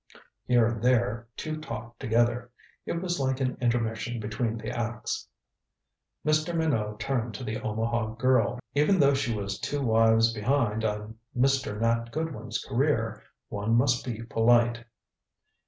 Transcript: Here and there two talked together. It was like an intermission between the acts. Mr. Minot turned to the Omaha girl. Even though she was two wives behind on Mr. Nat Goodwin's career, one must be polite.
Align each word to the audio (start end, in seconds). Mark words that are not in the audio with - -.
Here 0.47 0.65
and 0.65 0.81
there 0.81 1.27
two 1.37 1.61
talked 1.61 1.99
together. 1.99 2.49
It 2.87 2.99
was 2.99 3.19
like 3.19 3.39
an 3.39 3.55
intermission 3.61 4.19
between 4.19 4.57
the 4.57 4.71
acts. 4.75 5.27
Mr. 6.25 6.55
Minot 6.57 6.99
turned 6.99 7.35
to 7.35 7.43
the 7.43 7.61
Omaha 7.61 8.15
girl. 8.15 8.57
Even 8.73 8.99
though 8.99 9.13
she 9.13 9.31
was 9.31 9.59
two 9.59 9.83
wives 9.83 10.33
behind 10.33 10.83
on 10.83 11.19
Mr. 11.37 11.79
Nat 11.79 12.11
Goodwin's 12.11 12.65
career, 12.65 13.21
one 13.49 13.75
must 13.75 14.03
be 14.03 14.23
polite. 14.23 14.85